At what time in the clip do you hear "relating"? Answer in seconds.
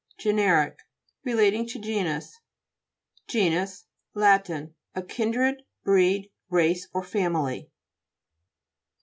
1.25-1.67